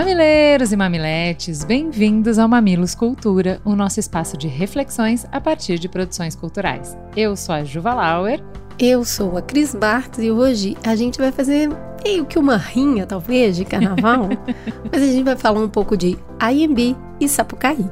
[0.00, 5.90] Mamileiros e mamiletes, bem-vindos ao Mamilos Cultura, o nosso espaço de reflexões a partir de
[5.90, 6.96] produções culturais.
[7.14, 8.42] Eu sou a Juva Lauer.
[8.78, 11.68] Eu sou a Cris Bartz e hoje a gente vai fazer
[12.02, 14.30] meio que uma rinha, talvez, de carnaval,
[14.90, 16.16] mas a gente vai falar um pouco de
[16.50, 17.84] IMB e Sapucaí.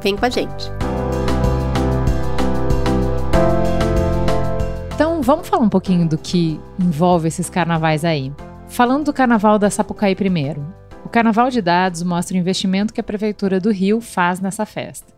[0.00, 0.72] Vem com a gente!
[4.94, 8.32] Então, vamos falar um pouquinho do que envolve esses carnavais aí.
[8.68, 10.80] Falando do carnaval da Sapucaí primeiro.
[11.12, 15.12] O Carnaval de Dados mostra o investimento que a Prefeitura do Rio faz nessa festa.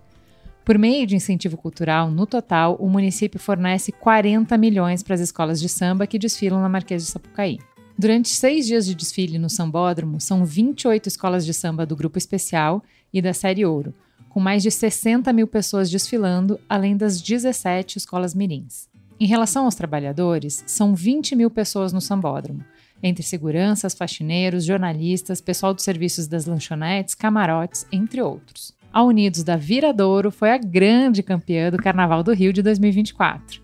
[0.65, 5.61] Por meio de incentivo cultural, no total, o município fornece 40 milhões para as escolas
[5.61, 7.61] de samba que desfilam na Marquês de Sapucaí.
[7.97, 12.83] Durante seis dias de desfile no Sambódromo, são 28 escolas de samba do Grupo Especial
[13.13, 13.95] e da Série Ouro,
[14.29, 18.89] com mais de 60 mil pessoas desfilando, além das 17 escolas mirins.
[19.21, 22.65] Em relação aos trabalhadores, são 20 mil pessoas no Sambódromo,
[23.05, 28.75] entre seguranças, faxineiros, jornalistas, pessoal dos serviços das lanchonetes, camarotes, entre outros.
[28.91, 33.61] A Unidos da Viradouro foi a grande campeã do Carnaval do Rio de 2024.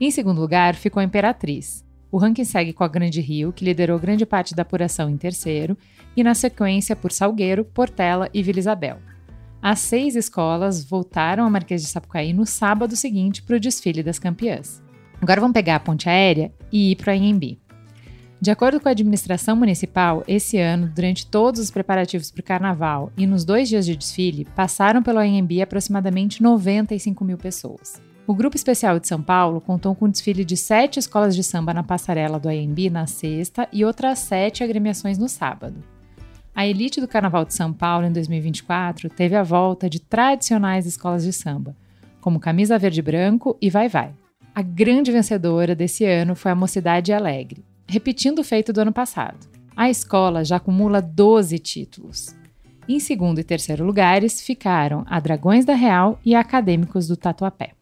[0.00, 1.84] Em segundo lugar ficou a Imperatriz.
[2.10, 5.76] O ranking segue com a Grande Rio, que liderou grande parte da apuração em terceiro,
[6.16, 8.98] e na sequência por Salgueiro, Portela e Vila Isabel.
[9.60, 14.18] As seis escolas voltaram a Marquês de Sapucaí no sábado seguinte para o desfile das
[14.18, 14.82] campeãs.
[15.20, 17.60] Agora vamos pegar a ponte aérea e ir para a Inhembi.
[18.40, 23.12] De acordo com a administração municipal, esse ano, durante todos os preparativos para o carnaval
[23.16, 28.00] e nos dois dias de desfile, passaram pelo AMB aproximadamente 95 mil pessoas.
[28.28, 31.74] O Grupo Especial de São Paulo contou com um desfile de sete escolas de samba
[31.74, 35.82] na passarela do AMB na sexta e outras sete agremiações no sábado.
[36.54, 41.24] A elite do Carnaval de São Paulo em 2024 teve a volta de tradicionais escolas
[41.24, 41.74] de samba,
[42.20, 44.12] como Camisa Verde e Branco e Vai Vai.
[44.54, 49.48] A grande vencedora desse ano foi a Mocidade Alegre, repetindo o feito do ano passado.
[49.74, 52.36] A escola já acumula 12 títulos.
[52.88, 57.72] Em segundo e terceiro lugares ficaram a Dragões da Real e a Acadêmicos do Tatuapé.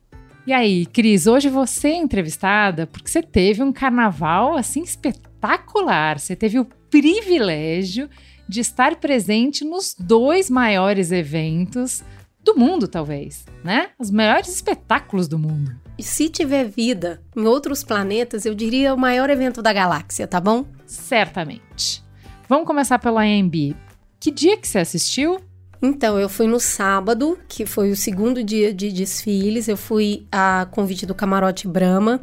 [0.47, 6.21] E aí, Cris, hoje você é entrevistada porque você teve um carnaval assim espetacular.
[6.21, 8.09] Você teve o privilégio
[8.49, 12.05] de estar presente nos dois maiores eventos
[12.45, 13.91] do mundo, talvez, né?
[13.99, 15.86] Os maiores espetáculos do mundo.
[15.99, 20.41] E se tiver vida em outros planetas, eu diria o maior evento da galáxia, tá
[20.41, 20.67] bom?
[20.87, 22.05] Certamente.
[22.49, 23.75] Vamos começar pelo AMB.
[24.21, 25.41] Que dia que você assistiu?
[25.81, 29.69] Então, eu fui no sábado, que foi o segundo dia de desfiles.
[29.69, 32.21] Eu fui a convite do Camarote Brahma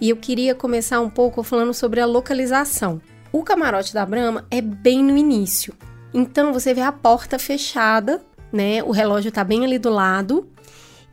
[0.00, 3.00] e eu queria começar um pouco falando sobre a localização.
[3.32, 5.74] O camarote da Brahma é bem no início.
[6.12, 8.22] Então, você vê a porta fechada
[8.54, 8.82] né?
[8.84, 10.48] O relógio tá bem ali do lado.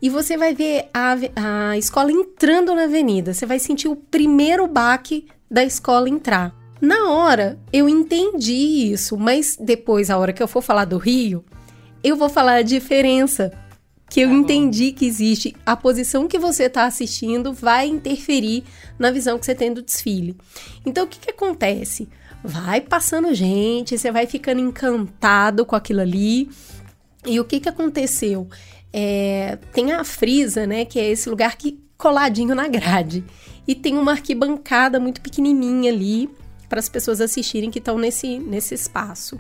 [0.02, 3.34] E você vai ver a, a escola entrando na avenida.
[3.34, 6.56] Você vai sentir o primeiro baque da escola entrar.
[6.82, 11.46] Na hora, eu entendi isso, mas depois, a hora que eu for falar do Rio,
[12.04, 13.52] eu vou falar a diferença.
[14.10, 15.56] Que eu tá entendi que existe.
[15.66, 18.64] A posição que você está assistindo vai interferir
[19.00, 20.36] na visão que você tem do desfile.
[20.86, 22.10] Então, o que, que acontece?
[22.44, 26.50] Vai passando gente, você vai ficando encantado com aquilo ali.
[27.26, 28.50] E o que, que aconteceu?
[28.94, 30.86] É, tem a frisa, né?
[30.86, 33.24] Que é esse lugar que coladinho na grade.
[33.68, 36.30] E tem uma arquibancada muito pequenininha ali
[36.68, 39.40] para as pessoas assistirem que estão nesse, nesse espaço.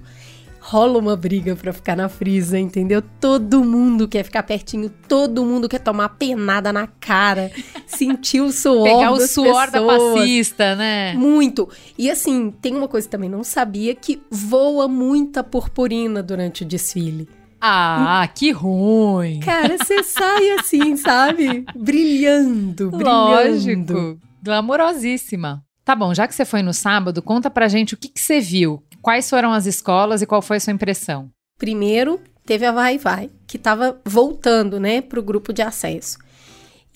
[0.60, 3.02] Rola uma briga para ficar na frisa, entendeu?
[3.20, 7.50] Todo mundo quer ficar pertinho, todo mundo quer tomar penada na cara,
[7.88, 9.72] sentir o suor Pegar o suor pessoas.
[9.72, 11.14] da passista, né?
[11.16, 11.68] Muito.
[11.98, 16.66] E assim, tem uma coisa que também não sabia que voa muita purpurina durante o
[16.66, 17.28] desfile.
[17.64, 19.40] Ah, que ruim!
[19.40, 21.64] Cara, você sai assim, sabe?
[21.76, 23.94] Brilhando, brilhando.
[23.94, 24.20] Lógico.
[24.42, 25.64] Glamorosíssima.
[25.86, 28.40] Tá bom, já que você foi no sábado, conta pra gente o que, que você
[28.40, 28.84] viu.
[29.00, 31.30] Quais foram as escolas e qual foi a sua impressão?
[31.60, 36.18] Primeiro, teve a Vai Vai, que tava voltando, né, pro grupo de acesso.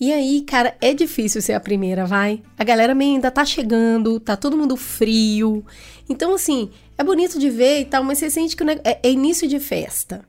[0.00, 2.42] E aí, cara, é difícil ser a primeira, vai.
[2.58, 5.64] A galera ainda tá chegando, tá todo mundo frio.
[6.08, 9.46] Então, assim, é bonito de ver e tal, mas você sente que é, é início
[9.46, 10.24] de festa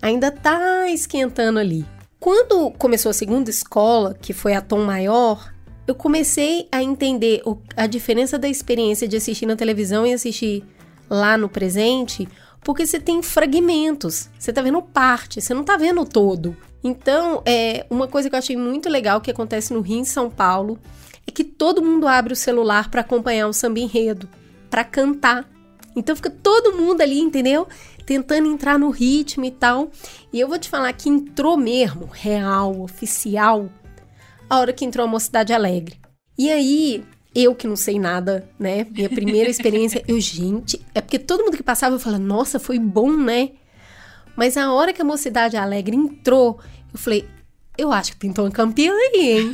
[0.00, 1.84] ainda tá esquentando ali.
[2.18, 5.52] Quando começou a segunda escola, que foi a tom maior,
[5.86, 7.42] eu comecei a entender
[7.76, 10.64] a diferença da experiência de assistir na televisão e assistir
[11.08, 12.28] lá no presente,
[12.62, 16.56] Porque você tem fragmentos, você tá vendo parte, você não tá vendo o todo.
[16.84, 20.30] Então, é uma coisa que eu achei muito legal que acontece no Rio em São
[20.30, 20.78] Paulo
[21.26, 24.28] é que todo mundo abre o celular para acompanhar o samba enredo,
[24.68, 25.48] para cantar.
[25.94, 27.66] Então fica todo mundo ali, entendeu?
[28.06, 29.90] Tentando entrar no ritmo e tal.
[30.32, 33.68] E eu vou te falar que entrou mesmo, real, oficial,
[34.48, 35.96] a hora que entrou a Mocidade Alegre.
[36.38, 37.04] E aí,
[37.34, 38.86] eu que não sei nada, né?
[38.90, 42.78] Minha primeira experiência, eu, gente, é porque todo mundo que passava eu falava, nossa, foi
[42.78, 43.50] bom, né?
[44.36, 46.58] Mas a hora que a Mocidade Alegre entrou,
[46.92, 47.28] eu falei,
[47.76, 49.52] eu acho que pintou uma campeã aí, hein?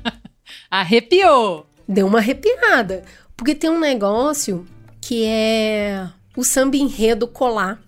[0.70, 1.66] Arrepiou!
[1.88, 3.02] Deu uma arrepiada.
[3.36, 4.66] Porque tem um negócio
[5.02, 7.78] que é o samba enredo colar.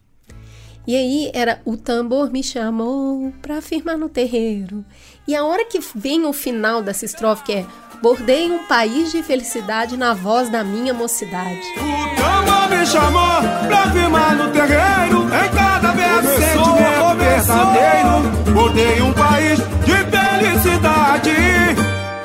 [0.87, 4.85] E aí era o tambor me chamou pra firmar no terreiro.
[5.27, 7.67] E a hora que vem o final dessa estrofe, que é
[8.05, 11.63] Bordei um país de felicidade na voz da minha mocidade.
[11.79, 15.23] O tambor me chamou pra firmar no terreiro.
[15.25, 18.53] Em cada verso sentimento verdadeiro.
[18.53, 21.31] Bordei um país de felicidade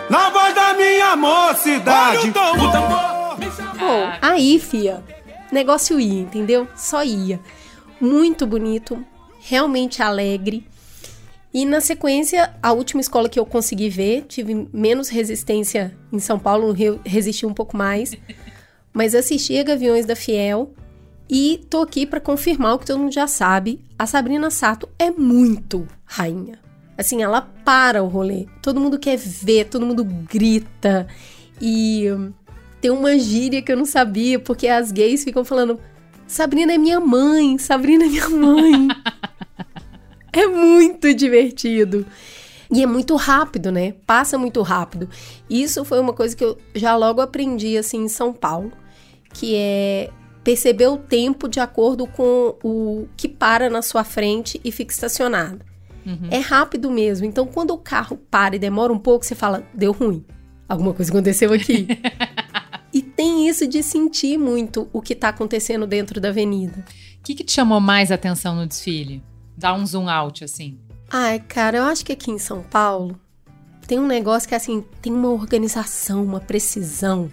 [0.10, 2.28] na voz da minha mocidade.
[2.28, 2.99] O tambor
[4.22, 5.04] aí, fia,
[5.52, 6.68] negócio ia, entendeu?
[6.76, 7.40] Só ia.
[8.00, 9.04] Muito bonito,
[9.40, 10.68] realmente alegre.
[11.54, 16.38] E na sequência, a última escola que eu consegui ver, tive menos resistência em São
[16.38, 18.14] Paulo, no Rio resisti um pouco mais.
[18.94, 20.74] Mas assisti a Gaviões da Fiel
[21.30, 23.84] e tô aqui para confirmar o que todo mundo já sabe.
[23.98, 26.60] A Sabrina Sato é muito rainha.
[26.98, 28.48] Assim, ela para o rolê.
[28.62, 31.08] Todo mundo quer ver, todo mundo grita.
[31.62, 32.34] E hum,
[32.82, 35.80] tem uma gíria que eu não sabia, porque as gays ficam falando:
[36.28, 38.88] Sabrina é minha mãe, Sabrina é minha mãe.
[40.32, 42.06] É muito divertido.
[42.72, 43.96] E é muito rápido, né?
[44.06, 45.10] Passa muito rápido.
[45.50, 48.72] Isso foi uma coisa que eu já logo aprendi assim em São Paulo,
[49.34, 50.12] que é
[50.44, 55.66] perceber o tempo de acordo com o que para na sua frente e fica estacionado.
[56.06, 56.28] Uhum.
[56.30, 57.26] É rápido mesmo.
[57.26, 60.24] Então, quando o carro para e demora um pouco, você fala, deu ruim.
[60.68, 61.88] Alguma coisa aconteceu aqui.
[63.20, 66.86] tem isso de sentir muito o que está acontecendo dentro da avenida.
[67.20, 69.22] O que, que te chamou mais atenção no desfile?
[69.58, 70.80] Dá um zoom out, assim.
[71.12, 73.20] Ai, cara, eu acho que aqui em São Paulo
[73.86, 77.30] tem um negócio que, assim, tem uma organização, uma precisão,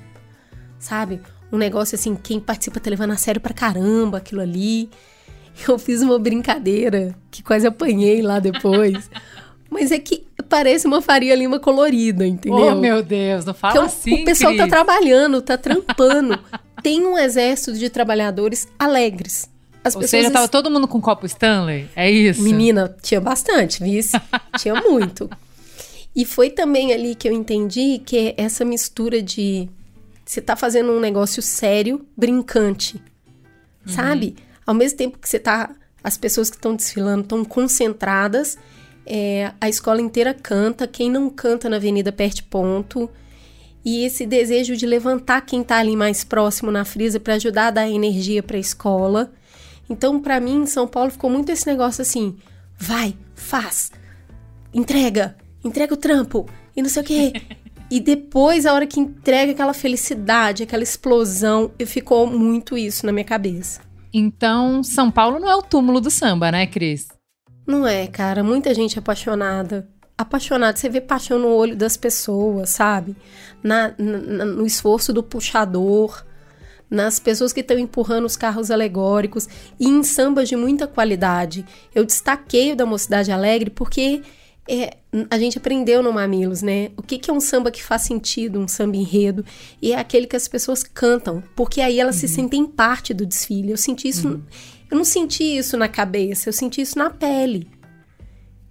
[0.77, 1.21] sabe?
[1.53, 4.91] Um negócio, assim, quem participa tá levando a sério pra caramba aquilo ali.
[5.69, 9.09] Eu fiz uma brincadeira que quase apanhei lá depois.
[9.71, 12.67] Mas é que parece uma Faria Lima colorida, entendeu?
[12.67, 14.65] Oh, meu Deus, não fala Então, assim, o pessoal Cris.
[14.65, 16.39] tá trabalhando, tá trampando.
[16.83, 19.51] tem um exército de trabalhadores alegres.
[19.83, 21.89] As Ou pessoas seja, tava todo mundo com copo Stanley?
[21.95, 22.43] É isso?
[22.43, 24.17] Menina, tinha bastante, vice?
[24.59, 25.31] tinha muito.
[26.15, 29.69] E foi também ali que eu entendi que essa mistura de
[30.25, 33.01] você tá fazendo um negócio sério, brincante.
[33.87, 34.35] Sabe?
[34.67, 35.71] Ao mesmo tempo que você tá.
[36.03, 38.59] As pessoas que estão desfilando estão concentradas,
[39.07, 43.09] é, a escola inteira canta, quem não canta na avenida perde ponto.
[43.85, 47.71] E esse desejo de levantar quem tá ali mais próximo na frisa para ajudar a
[47.71, 49.33] dar energia para a escola.
[49.89, 52.37] Então, para mim, em São Paulo ficou muito esse negócio assim:
[52.77, 53.93] vai, faz,
[54.75, 57.33] entrega, entrega o trampo e não sei o quê.
[57.89, 63.25] e depois, a hora que entrega aquela felicidade, aquela explosão, ficou muito isso na minha
[63.25, 63.81] cabeça.
[64.13, 67.07] Então, São Paulo não é o túmulo do samba, né, Cris?
[67.67, 69.89] Não é, cara, muita gente apaixonada.
[70.17, 73.15] Apaixonada, você vê paixão no olho das pessoas, sabe?
[73.63, 76.25] Na, na- no esforço do puxador,
[76.89, 79.49] nas pessoas que estão empurrando os carros alegóricos
[79.79, 81.67] e em sambas de muita qualidade.
[81.95, 84.23] Eu destaquei o da Mocidade Alegre porque
[84.69, 84.97] é,
[85.31, 86.91] a gente aprendeu no Mamilos, né?
[86.97, 89.45] O que, que é um samba que faz sentido, um samba enredo,
[89.83, 93.71] e é aquele que as pessoas cantam, porque aí elas se sentem parte do desfile.
[93.73, 94.41] Eu senti isso,
[94.91, 97.71] eu não senti isso na cabeça, eu senti isso na pele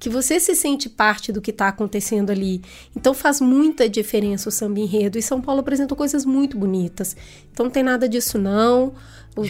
[0.06, 2.62] que você se sente parte do que está acontecendo ali.
[2.96, 5.18] Então faz muita diferença o samba enredo.
[5.18, 7.16] E São Paulo apresentou coisas muito bonitas.
[7.52, 8.94] Então não tem nada disso não.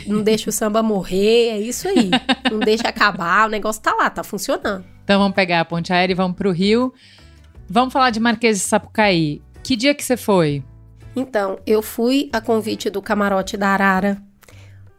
[0.07, 2.09] Não deixa o samba morrer, é isso aí.
[2.49, 4.83] Não deixa acabar, o negócio tá lá, tá funcionando.
[5.03, 6.91] Então vamos pegar a ponte aérea e vamos pro Rio.
[7.69, 9.43] Vamos falar de Marquês de Sapucaí.
[9.61, 10.63] Que dia que você foi?
[11.15, 14.19] Então, eu fui a convite do camarote da Arara.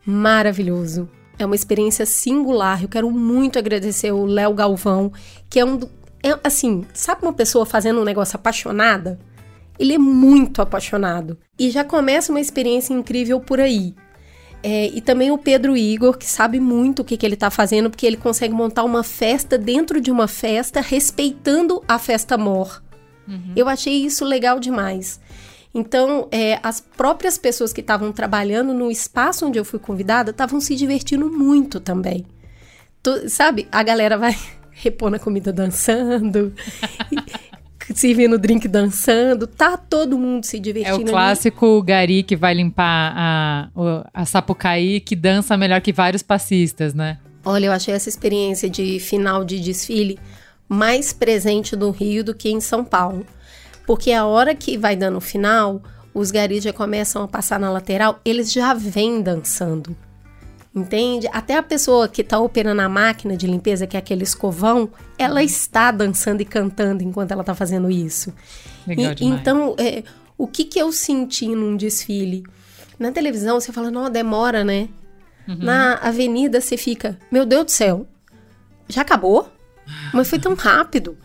[0.04, 1.08] Maravilhoso.
[1.38, 2.82] É uma experiência singular.
[2.82, 5.12] Eu quero muito agradecer o Léo Galvão,
[5.50, 5.76] que é um.
[5.76, 5.90] do-
[6.22, 9.18] É, assim, sabe uma pessoa fazendo um negócio apaixonada?
[9.78, 11.38] Ele é muito apaixonado.
[11.58, 13.94] E já começa uma experiência incrível por aí.
[14.62, 17.90] É, e também o Pedro Igor, que sabe muito o que, que ele tá fazendo,
[17.90, 22.82] porque ele consegue montar uma festa dentro de uma festa, respeitando a festa mor.
[23.54, 25.20] Eu achei isso legal demais.
[25.78, 30.58] Então, é, as próprias pessoas que estavam trabalhando no espaço onde eu fui convidada estavam
[30.58, 32.24] se divertindo muito também.
[33.28, 34.34] Sabe, a galera vai
[34.72, 36.52] repor na comida dançando,
[37.94, 40.96] servindo drink dançando, tá todo mundo se É divertindo.
[40.98, 41.10] o ali.
[41.10, 46.94] clássico gari que vai limpar a, o- a Sapucaí, que dança melhor que vários passistas,
[46.94, 47.18] né?
[47.44, 50.18] Olha, eu achei essa experiência de final de desfile
[50.68, 53.24] mais presente no Rio do que em São Paulo.
[53.86, 55.80] Porque a hora que vai dando o final,
[56.12, 59.96] os garis já começam a passar na lateral, eles já vêm dançando.
[60.74, 61.26] Entende?
[61.32, 65.42] Até a pessoa que está operando a máquina de limpeza, que é aquele escovão, ela
[65.42, 68.30] está dançando e cantando enquanto ela está fazendo isso.
[68.86, 69.40] Legal E- demais.
[69.40, 70.02] então, é,
[70.36, 72.44] o que, que eu senti num desfile?
[72.98, 74.88] Na televisão, você fala, não, demora, né?
[75.48, 75.56] Uhum.
[75.60, 78.06] Na avenida, você fica, meu Deus do céu,
[78.88, 79.48] já acabou?
[80.12, 81.16] Mas foi tão rápido.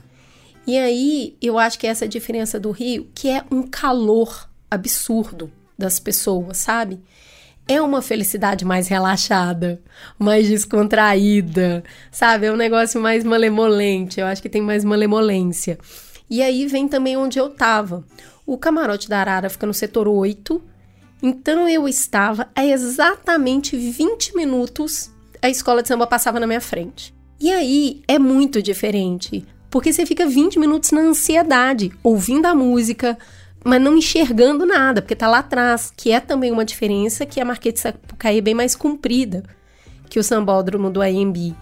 [0.71, 5.99] E aí, eu acho que essa diferença do Rio, que é um calor absurdo das
[5.99, 7.01] pessoas, sabe?
[7.67, 9.81] É uma felicidade mais relaxada,
[10.17, 12.45] mais descontraída, sabe?
[12.45, 14.21] É um negócio mais malemolente.
[14.21, 15.77] Eu acho que tem mais malemolência.
[16.29, 18.05] E aí vem também onde eu tava.
[18.45, 20.63] O camarote da Arara fica no setor 8.
[21.21, 25.11] Então eu estava a exatamente 20 minutos,
[25.41, 27.13] a escola de samba passava na minha frente.
[27.41, 33.17] E aí é muito diferente, porque você fica 20 minutos na ansiedade, ouvindo a música,
[33.63, 37.45] mas não enxergando nada, porque tá lá atrás, que é também uma diferença que a
[37.45, 39.43] Marquês de Sapucaí é bem mais comprida
[40.09, 41.55] que o sambódromo do AMB.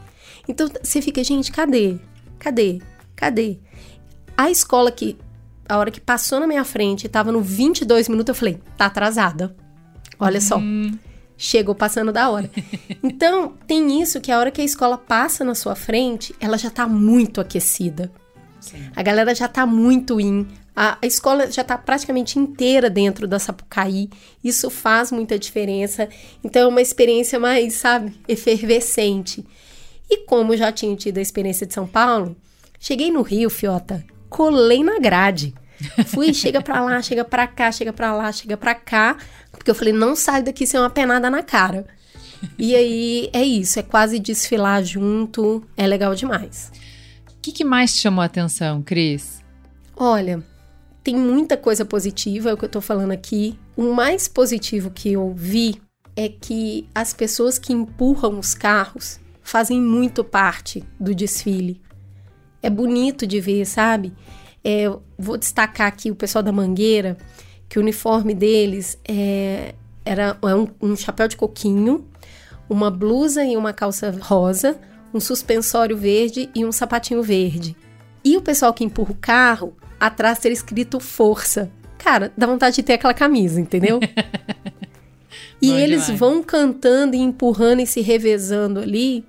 [0.48, 2.00] Então você fica, gente, cadê?
[2.40, 2.82] Cadê?
[3.16, 3.60] Cadê?
[4.36, 5.16] A escola que,
[5.68, 9.56] a hora que passou na minha frente, tava no 22 minutos, eu falei, tá atrasada.
[10.20, 10.58] Olha só.
[11.42, 12.52] Chegou passando da hora.
[13.02, 16.70] Então, tem isso que a hora que a escola passa na sua frente, ela já
[16.70, 18.12] tá muito aquecida.
[18.94, 20.46] A galera já tá muito in.
[20.76, 24.10] A, a escola já tá praticamente inteira dentro da Sapucaí.
[24.44, 26.10] Isso faz muita diferença.
[26.44, 29.46] Então, é uma experiência mais, sabe, efervescente.
[30.10, 32.36] E como já tinha tido a experiência de São Paulo,
[32.82, 35.54] cheguei no Rio, Fiota, colei na grade.
[36.08, 39.18] Fui, chega pra lá, chega pra cá, chega pra lá, chega pra cá.
[39.52, 41.86] Porque eu falei, não sai daqui sem uma penada na cara.
[42.58, 46.72] E aí, é isso, é quase desfilar junto, é legal demais.
[47.28, 49.42] O que, que mais te chamou a atenção, Cris?
[49.96, 50.44] Olha,
[51.04, 53.58] tem muita coisa positiva, é o que eu tô falando aqui.
[53.76, 55.82] O mais positivo que eu vi
[56.16, 61.82] é que as pessoas que empurram os carros fazem muito parte do desfile.
[62.62, 64.14] É bonito de ver, sabe?
[64.64, 64.86] É,
[65.20, 67.18] vou destacar aqui o pessoal da Mangueira,
[67.68, 72.08] que o uniforme deles é, era é um, um chapéu de coquinho,
[72.70, 74.80] uma blusa e uma calça rosa,
[75.14, 77.76] um suspensório verde e um sapatinho verde.
[78.24, 81.70] E o pessoal que empurra o carro, atrás ter escrito força.
[81.98, 84.00] Cara, dá vontade de ter aquela camisa, entendeu?
[85.62, 86.20] e Bom eles demais.
[86.20, 89.26] vão cantando e empurrando e se revezando ali.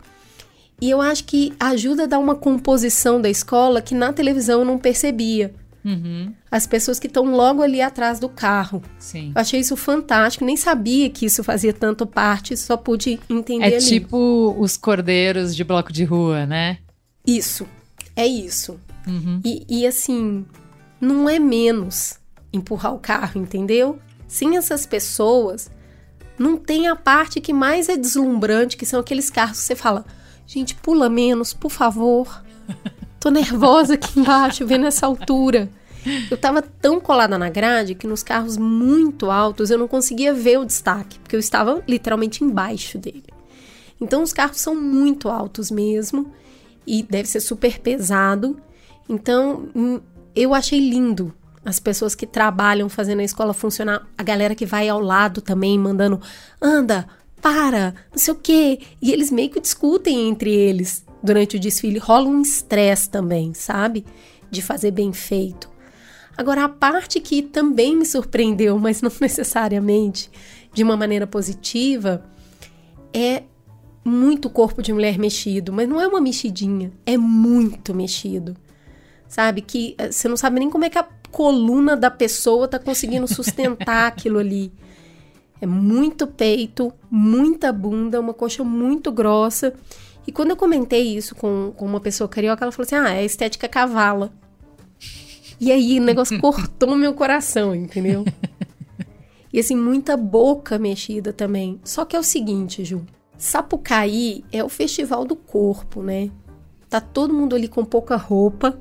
[0.80, 4.64] E eu acho que ajuda a dar uma composição da escola que na televisão eu
[4.64, 5.52] não percebia.
[5.84, 8.82] Uhum, As pessoas que estão logo ali atrás do carro.
[8.98, 9.32] sim.
[9.34, 13.76] Eu achei isso fantástico, nem sabia que isso fazia tanto parte, só pude entender É
[13.76, 13.84] ali.
[13.84, 16.78] tipo os cordeiros de bloco de rua, né?
[17.26, 17.66] Isso,
[18.14, 18.78] é isso.
[19.06, 19.40] Uhum.
[19.44, 20.44] E, e assim,
[21.00, 22.18] não é menos
[22.52, 23.98] empurrar o carro, entendeu?
[24.28, 25.70] Sem essas pessoas,
[26.38, 30.04] não tem a parte que mais é deslumbrante, que são aqueles carros que você fala,
[30.46, 32.42] gente, pula menos, por favor.
[33.20, 35.68] Tô nervosa aqui embaixo, vendo essa altura.
[36.30, 40.58] Eu tava tão colada na grade que nos carros muito altos eu não conseguia ver
[40.58, 43.26] o destaque, porque eu estava literalmente embaixo dele.
[44.00, 46.32] Então os carros são muito altos mesmo
[46.86, 48.58] e deve ser super pesado.
[49.06, 50.00] Então hum,
[50.34, 54.88] eu achei lindo as pessoas que trabalham fazendo a escola funcionar, a galera que vai
[54.88, 56.18] ao lado também mandando
[56.58, 57.06] anda,
[57.42, 58.80] para, não sei o quê.
[59.02, 61.98] E eles meio que discutem entre eles durante o desfile.
[61.98, 64.04] Rola um estresse também, sabe?
[64.50, 65.70] De fazer bem feito.
[66.36, 70.30] Agora, a parte que também me surpreendeu, mas não necessariamente
[70.72, 72.24] de uma maneira positiva,
[73.12, 73.42] é
[74.04, 78.56] muito corpo de mulher mexido, mas não é uma mexidinha, é muito mexido.
[79.28, 79.60] Sabe?
[79.60, 83.28] Que eh, você não sabe nem como é que a coluna da pessoa tá conseguindo
[83.28, 84.72] sustentar aquilo ali.
[85.60, 89.74] É muito peito, muita bunda, uma coxa muito grossa.
[90.26, 93.24] E quando eu comentei isso com, com uma pessoa carioca, ela falou assim: ah, é
[93.24, 94.32] estética cavala.
[95.60, 98.24] E aí o negócio cortou meu coração, entendeu?
[99.52, 101.80] E assim, muita boca mexida também.
[101.84, 103.04] Só que é o seguinte, Ju.
[103.36, 106.30] Sapucaí é o festival do corpo, né?
[106.88, 108.78] Tá todo mundo ali com pouca roupa.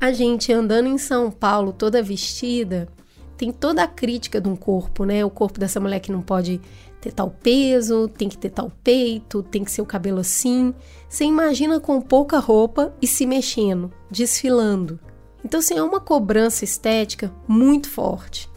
[0.00, 2.88] A gente andando em São Paulo toda vestida,
[3.36, 5.24] tem toda a crítica de um corpo, né?
[5.24, 6.60] O corpo dessa mulher que não pode
[7.04, 10.74] ter tal peso, tem que ter tal peito, tem que ser o cabelo assim.
[11.06, 14.98] Você imagina com pouca roupa e se mexendo, desfilando.
[15.44, 18.48] Então, assim, é uma cobrança estética muito forte,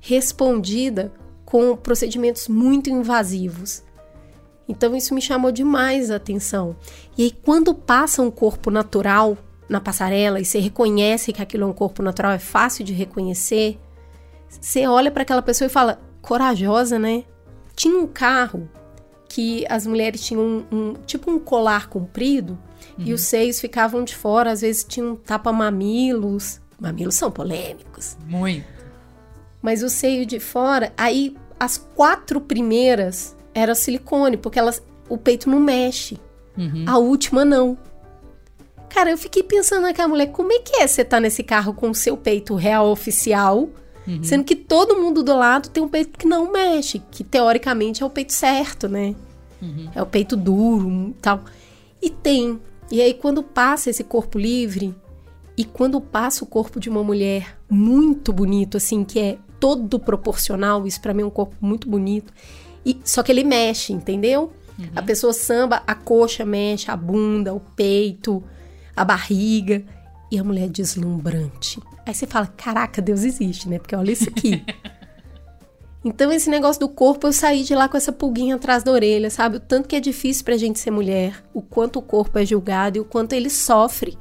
[0.00, 1.12] respondida
[1.44, 3.82] com procedimentos muito invasivos.
[4.68, 6.76] Então, isso me chamou demais a atenção.
[7.18, 9.36] E aí, quando passa um corpo natural
[9.68, 13.76] na passarela e você reconhece que aquilo é um corpo natural, é fácil de reconhecer,
[14.48, 17.24] você olha para aquela pessoa e fala: corajosa, né?
[17.74, 18.68] Tinha um carro
[19.28, 22.58] que as mulheres tinham um, um tipo um colar comprido
[22.98, 23.06] uhum.
[23.06, 26.60] e os seios ficavam de fora, às vezes tinham tapa-mamilos.
[26.78, 28.16] Mamilos são polêmicos.
[28.26, 28.66] Muito.
[29.62, 35.48] Mas o seio de fora, aí as quatro primeiras eram silicone, porque elas, o peito
[35.48, 36.18] não mexe.
[36.58, 36.84] Uhum.
[36.86, 37.78] A última não.
[38.88, 41.88] Cara, eu fiquei pensando naquela mulher, como é que é você tá nesse carro com
[41.88, 43.70] o seu peito real oficial,
[44.06, 44.22] uhum.
[44.22, 48.06] sendo que todo mundo do lado tem um peito que não mexe, que teoricamente é
[48.06, 49.14] o peito certo, né?
[49.60, 49.90] Uhum.
[49.94, 51.44] É o peito duro e tal.
[52.00, 52.60] E tem.
[52.90, 54.94] E aí, quando passa esse corpo livre,
[55.56, 60.86] e quando passa o corpo de uma mulher muito bonito, assim, que é todo proporcional,
[60.86, 62.32] isso para mim é um corpo muito bonito,
[62.84, 64.52] e só que ele mexe, entendeu?
[64.78, 64.86] Uhum.
[64.96, 68.42] A pessoa samba, a coxa mexe, a bunda, o peito,
[68.96, 69.84] a barriga.
[70.32, 71.78] E a mulher deslumbrante.
[72.06, 73.78] Aí você fala: caraca, Deus existe, né?
[73.78, 74.64] Porque olha isso aqui.
[76.02, 79.28] então, esse negócio do corpo, eu saí de lá com essa pulguinha atrás da orelha,
[79.28, 79.58] sabe?
[79.58, 82.96] O tanto que é difícil pra gente ser mulher, o quanto o corpo é julgado
[82.96, 84.16] e o quanto ele sofre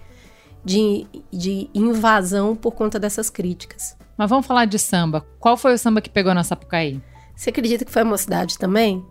[0.65, 3.95] de, de invasão por conta dessas críticas.
[4.17, 5.25] Mas vamos falar de samba.
[5.39, 7.01] Qual foi o samba que pegou na Sapucaí?
[7.37, 9.01] Você acredita que foi a mocidade também?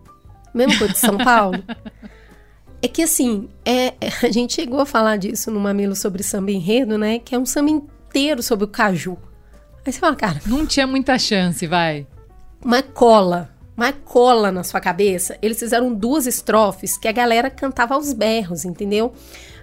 [0.53, 1.65] Mesmo coisa de São Paulo?
[2.83, 6.97] É que assim, é, a gente chegou a falar disso no Mamilo sobre samba enredo,
[6.97, 7.19] né?
[7.19, 9.17] Que é um samba inteiro sobre o caju.
[9.85, 10.41] Aí você fala, cara.
[10.47, 12.07] Não tinha muita chance, vai.
[12.65, 13.51] Mas cola.
[13.75, 15.39] Mas cola na sua cabeça.
[15.41, 19.15] Eles fizeram duas estrofes que a galera cantava aos berros, entendeu?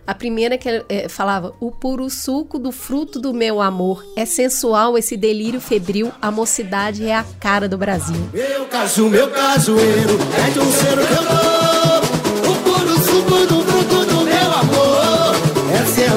[0.08, 4.04] A primeira que é, falava: O puro suco do fruto do meu amor.
[4.16, 6.12] É sensual esse delírio febril.
[6.22, 8.30] A mocidade é a cara do Brasil.
[8.34, 11.97] Meu caju, meu cajueiro, é de um cheiro que eu dou.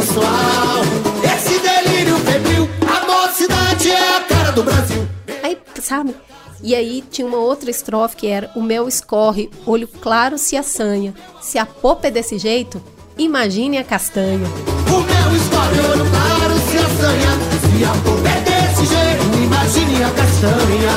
[0.02, 0.82] Sensual
[1.24, 2.68] esse delírio febril.
[2.86, 5.06] A mocidade é a cara do Brasil.
[5.42, 6.14] Aí, sabe?
[6.62, 11.14] E aí tinha uma outra estrofe que era: O mel escorre, olho claro se assanha.
[11.40, 12.82] Se a popa é desse jeito,
[13.20, 14.48] Imagine a castanha.
[14.88, 15.76] O meu escolhe
[16.10, 17.32] claro se assanha.
[17.60, 20.94] Se a boca é desse jeito, imagine a castanha.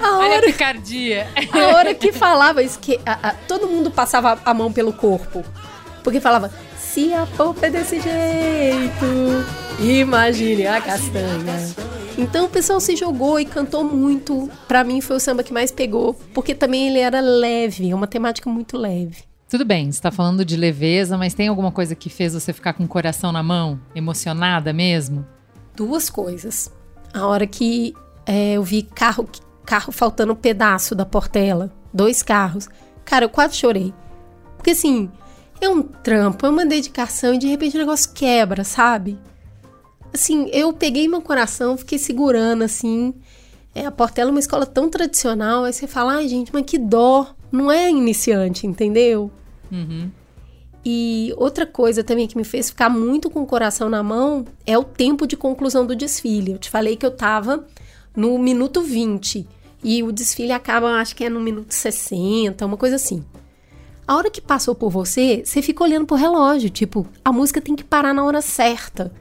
[0.00, 1.28] a hora, Olha a picardia.
[1.52, 5.44] A hora que falava isso, que a, a, todo mundo passava a mão pelo corpo.
[6.02, 9.06] Porque falava, se a polpa é desse jeito,
[9.80, 11.92] imagine a castanha.
[12.18, 14.50] Então o pessoal se jogou e cantou muito.
[14.68, 18.06] Para mim foi o samba que mais pegou, porque também ele era leve, é uma
[18.06, 19.24] temática muito leve.
[19.48, 22.72] Tudo bem, você tá falando de leveza, mas tem alguma coisa que fez você ficar
[22.72, 25.26] com o coração na mão, emocionada mesmo?
[25.76, 26.72] Duas coisas.
[27.12, 27.94] A hora que
[28.26, 29.28] é, eu vi carro,
[29.64, 32.68] carro faltando um pedaço da portela, dois carros.
[33.04, 33.92] Cara, eu quase chorei.
[34.56, 35.10] Porque assim,
[35.64, 39.18] é um trampo, é uma dedicação e de repente o negócio quebra, sabe?
[40.12, 43.14] assim, eu peguei meu coração, fiquei segurando, assim.
[43.74, 46.78] É, a Portela é uma escola tão tradicional, aí você fala, ai gente, mas que
[46.78, 47.34] dó.
[47.50, 49.30] Não é iniciante, entendeu?
[49.70, 50.10] Uhum.
[50.84, 54.76] E outra coisa também que me fez ficar muito com o coração na mão é
[54.76, 56.52] o tempo de conclusão do desfile.
[56.52, 57.66] Eu te falei que eu tava
[58.16, 59.46] no minuto 20
[59.84, 63.22] e o desfile acaba, acho que é no minuto 60, uma coisa assim.
[64.06, 67.76] A hora que passou por você, você fica olhando pro relógio, tipo, a música tem
[67.76, 69.12] que parar na hora certa.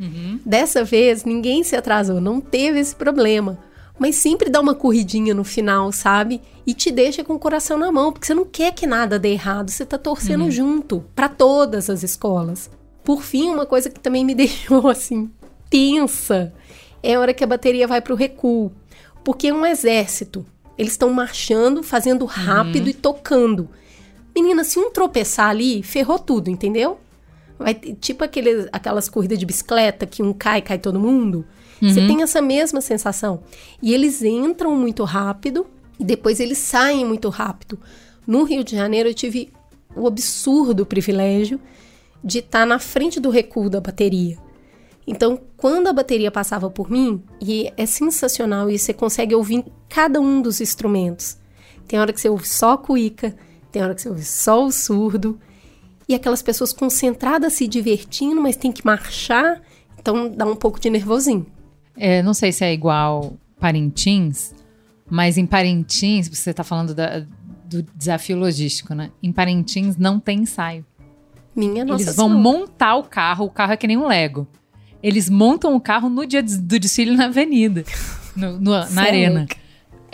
[0.00, 0.40] Uhum.
[0.44, 3.58] Dessa vez, ninguém se atrasou, não teve esse problema.
[3.98, 6.40] Mas sempre dá uma corridinha no final, sabe?
[6.66, 9.32] E te deixa com o coração na mão, porque você não quer que nada dê
[9.32, 10.50] errado, você tá torcendo uhum.
[10.50, 12.68] junto para todas as escolas.
[13.04, 15.30] Por fim, uma coisa que também me deixou assim
[15.74, 16.52] tensa
[17.02, 18.70] é a hora que a bateria vai pro recuo,
[19.24, 20.46] porque é um exército.
[20.78, 22.90] Eles estão marchando, fazendo rápido uhum.
[22.90, 23.68] e tocando.
[24.34, 26.98] Menina, se um tropeçar ali, ferrou tudo, entendeu?
[27.58, 31.44] Vai, tipo aquele, aquelas corridas de bicicleta que um cai, cai todo mundo.
[31.80, 31.88] Uhum.
[31.88, 33.42] Você tem essa mesma sensação.
[33.80, 35.66] E eles entram muito rápido
[35.98, 37.78] e depois eles saem muito rápido.
[38.26, 39.52] No Rio de Janeiro eu tive
[39.94, 41.60] o absurdo privilégio
[42.22, 44.38] de estar na frente do recuo da bateria.
[45.06, 50.18] Então, quando a bateria passava por mim, e é sensacional, e você consegue ouvir cada
[50.18, 51.36] um dos instrumentos.
[51.86, 53.36] Tem hora que você ouve só a cuíca,
[53.74, 55.36] tem hora que você ouve só o surdo,
[56.08, 59.60] e aquelas pessoas concentradas se divertindo, mas tem que marchar.
[59.98, 61.44] Então dá um pouco de nervosinho.
[61.96, 64.54] É, não sei se é igual Parintins,
[65.10, 67.24] mas em Parintins, você está falando da-
[67.68, 69.10] do desafio logístico, né?
[69.22, 70.84] Em Parintins não tem ensaio.
[71.56, 72.42] Minha nossa Eles vão Senhora.
[72.42, 74.46] montar o carro, o carro é que nem um Lego.
[75.02, 77.84] Eles montam o carro no dia do desfile na avenida,
[78.36, 79.46] no- no- na arena.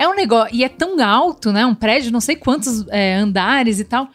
[0.01, 1.67] É um negócio, e é tão alto, né?
[1.67, 4.09] Um prédio, não sei quantos é, andares e tal.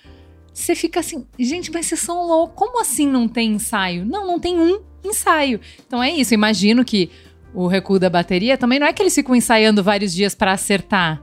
[0.51, 2.55] Você fica assim, gente, mas vocês são loucos.
[2.55, 4.03] Como assim não tem ensaio?
[4.03, 5.59] Não, não tem um ensaio.
[5.85, 6.33] Então é isso.
[6.33, 7.11] Imagino que
[7.53, 11.21] o recuo da bateria também não é que eles ficam ensaiando vários dias pra acertar.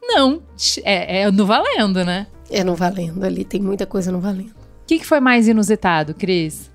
[0.00, 0.40] Não,
[0.84, 2.28] é, é no valendo, né?
[2.48, 4.50] É no valendo ali, tem muita coisa no valendo.
[4.50, 6.70] O que, que foi mais inusitado, Cris?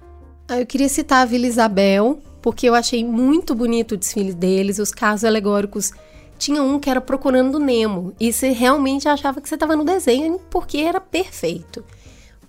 [0.49, 4.79] Ah, eu queria citar a Vila Isabel, porque eu achei muito bonito o desfile deles,
[4.79, 5.93] os carros alegóricos.
[6.41, 10.39] Tinha um que era Procurando Nemo, e você realmente achava que você estava no desenho,
[10.49, 11.85] porque era perfeito.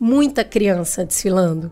[0.01, 1.71] Muita criança desfilando.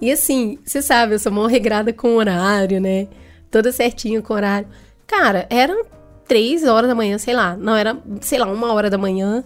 [0.00, 3.08] E assim, você sabe, eu sou mó regrada com horário, né?
[3.50, 4.68] Toda certinho com horário.
[5.04, 5.84] Cara, eram
[6.28, 7.56] três horas da manhã, sei lá.
[7.56, 9.42] Não, era, sei lá, uma hora da manhã.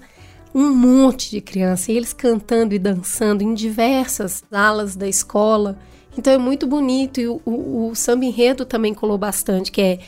[0.55, 1.91] Um monte de criança.
[1.91, 5.79] E eles cantando e dançando em diversas alas da escola.
[6.19, 7.23] Então é muito bonito.
[7.23, 9.99] E o, o, o samba enredo também colou bastante, que é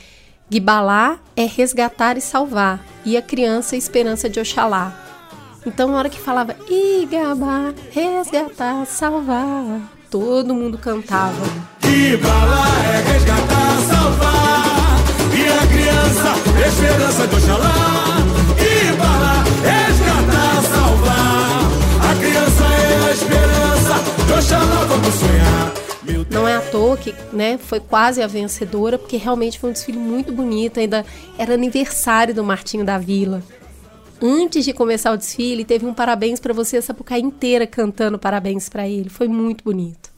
[0.47, 2.79] Guibalá é resgatar e salvar.
[3.03, 4.93] E a criança é esperança de Oxalá.
[5.65, 9.81] Então, na hora que falava Igabá, resgatar, salvar,
[10.11, 11.43] todo mundo cantava.
[11.79, 14.99] Que bala é resgatar, salvar.
[15.33, 17.73] E a criança, esperança de Oxalá.
[18.55, 22.11] Que bala é resgatar, salvar.
[22.11, 25.34] A criança é a esperança de Oxalá, vamos sonhar.
[26.45, 29.97] Não é à toa que né, foi quase a vencedora, porque realmente foi um desfile
[29.97, 30.79] muito bonito.
[30.79, 31.03] Ainda
[31.39, 33.41] era aniversário do Martinho da Vila.
[34.21, 38.69] Antes de começar o desfile, teve um parabéns pra você, a Sapucaí inteira cantando parabéns
[38.69, 39.09] pra ele.
[39.09, 40.11] Foi muito bonito.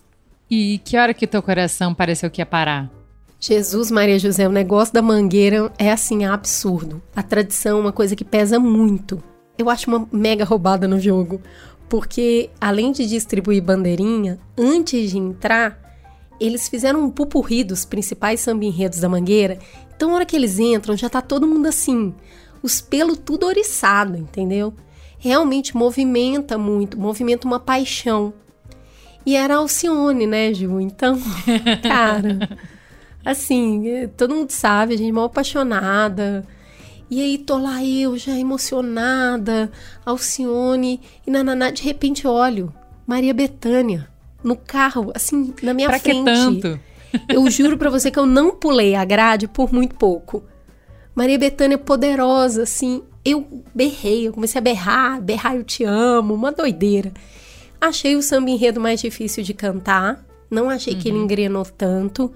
[0.51, 2.91] E que hora que teu coração pareceu que ia parar?
[3.39, 7.01] Jesus, Maria José, o negócio da mangueira é assim, absurdo.
[7.15, 9.23] A tradição é uma coisa que pesa muito.
[9.57, 11.39] Eu acho uma mega roubada no jogo.
[11.87, 15.86] Porque, além de distribuir bandeirinha, antes de entrar,
[16.39, 19.57] eles fizeram um pupurri dos principais samba enredos da mangueira.
[19.95, 22.13] Então, na hora que eles entram, já tá todo mundo assim,
[22.61, 24.73] os pelos tudo oriçado, entendeu?
[25.17, 28.33] Realmente movimenta muito, movimenta uma paixão.
[29.25, 30.79] E era Alcione, né, Ju?
[30.79, 31.19] Então,
[31.83, 32.57] cara,
[33.25, 36.47] assim, eh, todo mundo sabe, a gente é mal apaixonada.
[37.09, 39.71] E aí tô lá eu, já emocionada,
[40.05, 42.73] Alcione, e nananá, de repente olho,
[43.05, 44.07] Maria Bethânia,
[44.47, 46.17] no carro, assim, na minha pra frente.
[46.19, 46.79] que tanto?
[47.27, 50.43] Eu juro pra você que eu não pulei a grade por muito pouco.
[51.15, 53.01] Maria Bethânia poderosa, assim.
[53.23, 57.11] Eu berrei, eu comecei a berrar, berrar eu te amo, uma doideira.
[57.79, 60.23] Achei o samba enredo mais difícil de cantar.
[60.51, 62.31] Não achei que ele engrenou tanto.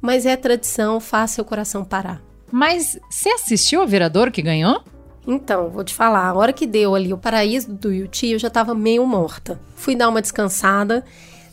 [0.00, 2.22] Mas é tradição, faz seu coração parar.
[2.52, 4.82] Mas você assistiu ao Viradouro que ganhou?
[5.26, 8.50] Então, vou te falar, a hora que deu ali o paraíso do Yuti, eu já
[8.50, 9.58] tava meio morta.
[9.74, 11.04] Fui dar uma descansada.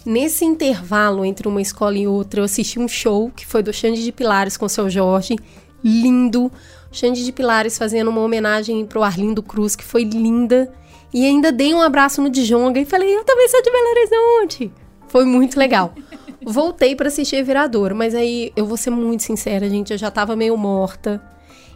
[0.06, 4.04] Nesse intervalo entre uma escola e outra, eu assisti um show que foi do Xande
[4.04, 5.36] de Pilares com o seu Jorge.
[5.84, 6.52] Lindo.
[6.92, 10.72] Xande de Pilares fazendo uma homenagem pro Arlindo Cruz, que foi linda.
[11.14, 14.72] E ainda dei um abraço no Djonga e falei, eu também sou de Belo Horizonte.
[15.08, 15.94] Foi muito legal.
[16.44, 20.36] Voltei para assistir Viradouro, mas aí eu vou ser muito sincera, gente, eu já tava
[20.36, 21.22] meio morta.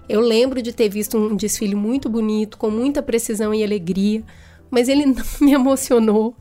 [0.07, 4.23] Eu lembro de ter visto um desfile muito bonito, com muita precisão e alegria,
[4.71, 6.35] mas ele não me emocionou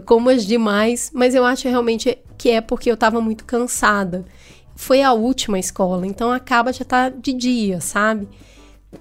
[0.00, 4.24] como as demais, mas eu acho realmente que é porque eu tava muito cansada.
[4.74, 8.28] Foi a última escola, então acaba já tá de dia, sabe?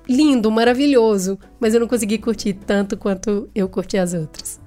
[0.07, 4.59] Lindo, maravilhoso, mas eu não consegui curtir tanto quanto eu curti as outras.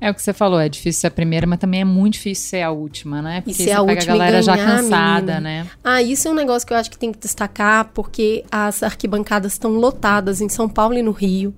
[0.00, 2.50] É o que você falou, é difícil ser a primeira, mas também é muito difícil
[2.50, 3.40] ser a última, né?
[3.40, 5.40] Porque ser você a pega última a e galera já ganhar, cansada, menina.
[5.40, 5.66] né?
[5.82, 9.52] Ah, isso é um negócio que eu acho que tem que destacar, porque as arquibancadas
[9.52, 11.54] estão lotadas em São Paulo e no Rio.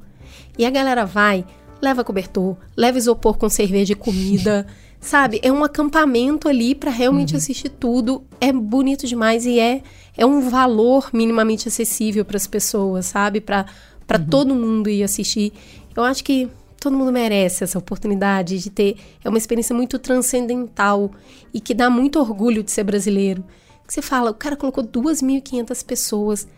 [0.57, 1.44] E a galera vai,
[1.80, 4.66] leva cobertor, leva isopor com cerveja e comida.
[5.00, 5.38] sabe?
[5.44, 8.24] É um acampamento ali pra realmente assistir tudo.
[8.40, 9.80] É bonito demais e é,
[10.16, 13.40] é um valor minimamente acessível para as pessoas, sabe?
[13.40, 13.66] Pra
[14.08, 15.52] para todo mundo ir assistir.
[15.94, 16.48] Eu acho que
[16.80, 18.96] todo mundo merece essa oportunidade de ter.
[19.22, 21.10] É uma experiência muito transcendental
[21.52, 23.44] e que dá muito orgulho de ser brasileiro.
[23.86, 26.48] Que você fala, o cara colocou 2.500 pessoas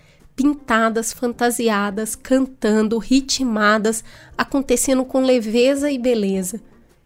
[0.40, 4.02] pintadas, fantasiadas, cantando, ritmadas,
[4.38, 6.62] acontecendo com leveza e beleza.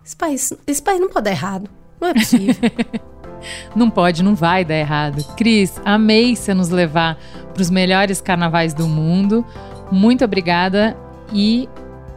[0.06, 1.68] Esse país, esse país não pode dar errado.
[2.00, 2.54] Não é possível.
[3.76, 5.22] Não pode, não vai dar errado.
[5.36, 7.18] Cris, amei você nos levar
[7.52, 9.44] para os melhores carnavais do mundo.
[9.92, 10.96] Muito obrigada.
[11.30, 11.68] E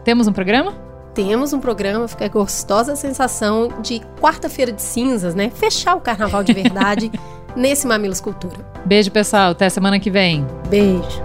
[0.06, 0.74] temos um programa?
[1.14, 5.50] Temos um programa, fica a gostosa sensação de quarta-feira de cinzas, né?
[5.50, 7.12] Fechar o carnaval de verdade
[7.58, 8.58] nesse Mamilos Cultura.
[8.86, 9.52] Beijo, pessoal.
[9.52, 10.46] Até semana que vem.
[10.70, 11.22] Beijo.